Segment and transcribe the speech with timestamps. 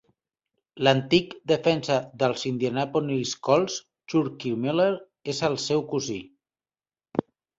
[0.85, 3.75] L'antic defensa dels Indianapolis Colts,
[4.13, 4.89] Chuckie Miller,
[5.35, 6.19] és el seu cosí.